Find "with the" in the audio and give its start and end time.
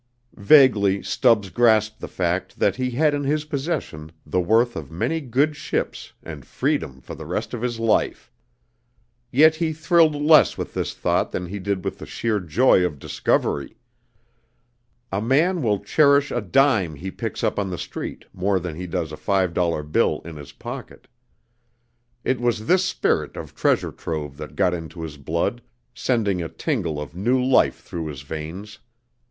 11.85-12.07